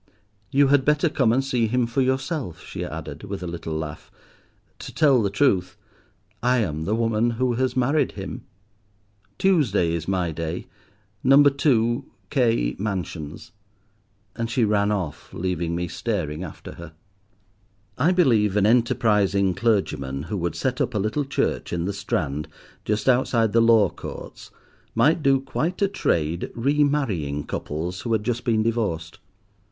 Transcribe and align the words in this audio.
"You 0.49 0.69
had 0.69 0.83
better 0.83 1.09
come 1.09 1.31
and 1.31 1.43
see 1.43 1.67
him 1.67 1.85
for 1.85 2.01
yourself," 2.01 2.63
she 2.65 2.83
added, 2.83 3.21
with 3.25 3.43
a 3.43 3.47
little 3.47 3.77
laugh; 3.77 4.09
"to 4.79 4.91
tell 4.91 5.21
the 5.21 5.29
truth, 5.29 5.77
I 6.41 6.57
am 6.57 6.85
the 6.85 6.95
woman 6.95 7.29
who 7.29 7.53
has 7.53 7.77
married 7.77 8.13
him. 8.13 8.43
Tuesday 9.37 9.93
is 9.93 10.07
my 10.07 10.31
day, 10.31 10.65
Number 11.23 11.51
2, 11.51 12.03
K— 12.31 12.75
Mansions," 12.79 13.51
and 14.35 14.49
she 14.49 14.65
ran 14.65 14.91
off, 14.91 15.31
leaving 15.35 15.75
me 15.75 15.87
staring 15.87 16.43
after 16.43 16.71
her. 16.71 16.93
I 17.95 18.11
believe 18.11 18.57
an 18.57 18.65
enterprising 18.65 19.53
clergyman 19.53 20.23
who 20.23 20.37
would 20.37 20.55
set 20.55 20.81
up 20.81 20.95
a 20.95 20.97
little 20.97 21.25
church 21.25 21.71
in 21.71 21.85
the 21.85 21.93
Strand, 21.93 22.47
just 22.85 23.07
outside 23.07 23.53
the 23.53 23.61
Law 23.61 23.91
Courts, 23.91 24.49
might 24.95 25.21
do 25.21 25.39
quite 25.39 25.79
a 25.83 25.87
trade, 25.87 26.49
re 26.55 26.83
marrying 26.83 27.43
couples 27.45 28.01
who 28.01 28.11
had 28.13 28.23
just 28.23 28.43
been 28.43 28.63
divorced. 28.63 29.19